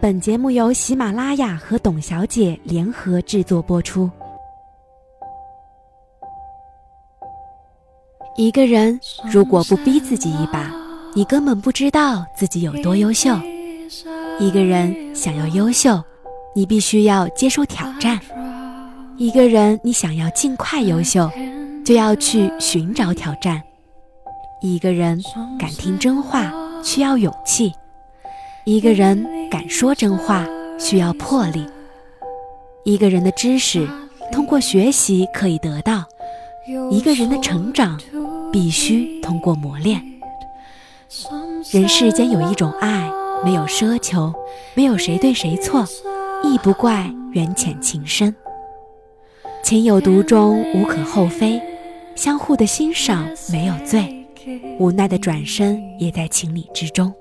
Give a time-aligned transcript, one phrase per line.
[0.00, 4.10] 本节目由喜马拉雅和董小姐联合制作播出。
[8.34, 8.98] 一个人
[9.30, 10.72] 如果不逼自己一把，
[11.14, 13.28] 你根本不知道自己有多优秀。
[14.38, 16.02] 一个人想要优秀，
[16.54, 18.18] 你必须要接受挑战。
[19.18, 21.30] 一个人你想要尽快优秀，
[21.84, 23.62] 就要去寻找挑战。
[24.62, 25.20] 一个人
[25.58, 26.50] 敢听真话，
[26.82, 27.70] 需要勇气。
[28.70, 30.46] 一个人敢说真话，
[30.78, 31.66] 需要魄力。
[32.84, 33.84] 一个人的知识
[34.30, 36.04] 通过学习可以得到，
[36.88, 38.00] 一个人的成长
[38.52, 40.00] 必须通过磨练。
[41.72, 43.10] 人世间有一种爱，
[43.44, 44.32] 没有奢求，
[44.74, 45.84] 没有谁对谁错，
[46.44, 48.32] 亦不怪缘浅情深。
[49.64, 51.60] 情有独钟，无可厚非，
[52.14, 54.24] 相互的欣赏没有罪，
[54.78, 57.12] 无奈的转身也在情理之中。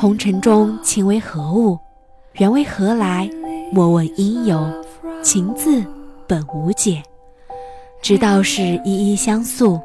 [0.00, 1.78] 红尘中情为何物？
[2.32, 3.28] 缘为何来？
[3.70, 4.66] 莫问因由，
[5.22, 5.84] 情字
[6.26, 7.02] 本无解。
[8.00, 9.78] 知道是一一相诉，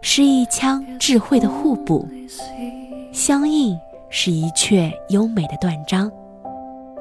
[0.00, 2.08] 是一腔智慧的互补。
[3.12, 6.10] 相应是一阙优美的断章，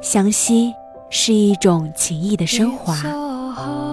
[0.02, 0.74] 相惜
[1.10, 2.94] 是一种情谊的升华，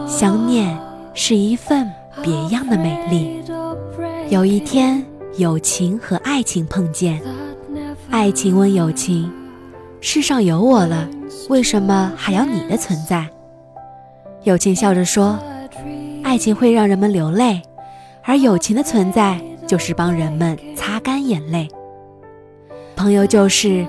[0.08, 0.77] 相念
[1.14, 1.89] 是一份
[2.25, 3.41] 别样的美丽。
[4.30, 5.00] 有一天，
[5.36, 7.22] 友情和爱情碰见。
[8.14, 9.28] 爱情问友情：
[10.00, 11.08] 世上有我了，
[11.48, 13.28] 为什么还要你的存在？
[14.44, 15.36] 友情笑着说
[16.22, 17.61] ：“爱情会让人们流泪，
[18.22, 21.68] 而友情的存在就是帮人们擦干眼泪。
[22.94, 23.84] 朋友就是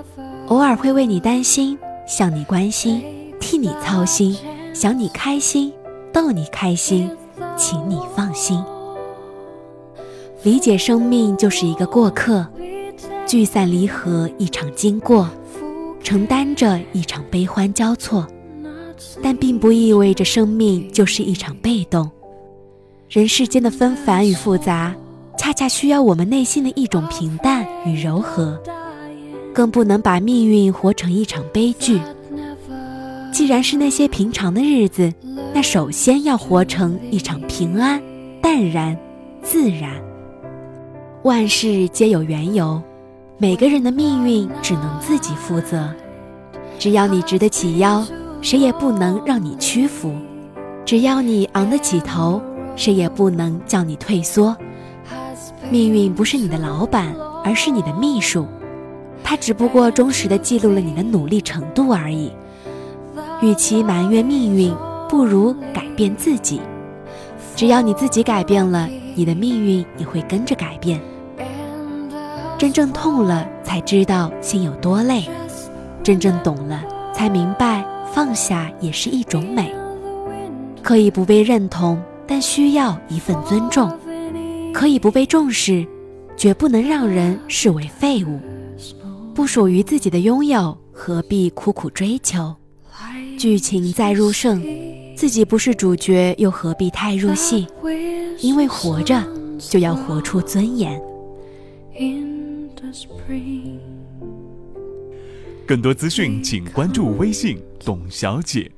[0.47, 1.77] 偶尔会为你担心，
[2.07, 3.03] 向你关心，
[3.39, 4.35] 替你操心，
[4.73, 5.71] 想你开心，
[6.11, 7.11] 逗你开心，
[7.55, 8.59] 请你放心。
[10.41, 12.43] 理解生命就是一个过客。”
[13.25, 15.27] 聚散离合，一场经过，
[16.03, 18.25] 承担着一场悲欢交错，
[19.23, 22.09] 但并不意味着生命就是一场被动。
[23.09, 24.95] 人世间的纷繁与复杂，
[25.37, 28.61] 恰恰需要我们内心的一种平淡与柔和，
[29.53, 31.99] 更不能把命运活成一场悲剧。
[33.31, 35.11] 既然是那些平常的日子，
[35.51, 38.01] 那首先要活成一场平安、
[38.41, 38.95] 淡然、
[39.41, 39.91] 自然。
[41.23, 42.81] 万事皆有缘由。
[43.37, 45.89] 每个人的命运只能自己负责，
[46.79, 48.01] 只要你直得起腰，
[48.41, 50.09] 谁也不能让你屈服；
[50.85, 52.41] 只要你昂得起头，
[52.77, 54.55] 谁也不能叫你退缩。
[55.69, 57.13] 命运不是你的老板，
[57.43, 58.47] 而是你的秘书，
[59.21, 62.31] 他只不过忠实地记录了你的努力程度而已。
[63.41, 64.73] 与其埋怨命运，
[65.09, 66.61] 不如改变自己。
[67.53, 71.01] 只要你自己改变了，你的命运也会跟着改变。
[72.57, 75.23] 真正痛了，才知道心有多累；
[76.01, 76.81] 真正懂了，
[77.13, 79.73] 才明白放下也是一种美。
[80.81, 83.89] 可以不被认同，但需要一份尊重；
[84.73, 85.85] 可以不被重视，
[86.37, 88.39] 绝不能让人视为废物。
[89.33, 92.55] 不属于自己的拥有，何必苦苦追求？
[93.37, 94.63] 剧情再入胜，
[95.13, 97.67] 自己不是主角，又何必太入戏？
[98.39, 99.21] 因为活着，
[99.59, 101.01] 就要活出尊严。
[105.67, 108.71] 更多资讯，请关注微信“董小姐”。